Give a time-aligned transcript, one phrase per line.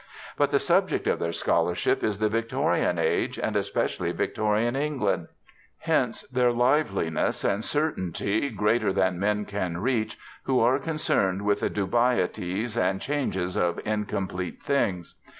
[0.35, 5.27] But the subject of their scholarship is the Victorian age, and especially Victorian England.
[5.77, 11.69] Hence their liveliness and certainty, greater than men can reach who are concerned with the
[11.69, 15.19] dubieties and changes of incomplete things.